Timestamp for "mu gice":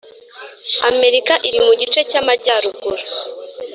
1.65-1.99